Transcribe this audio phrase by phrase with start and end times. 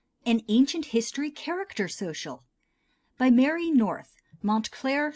[0.25, 2.43] An Ancient History Character Social
[3.19, 5.09] BY MARY NORTH, MONTCLAIR, N.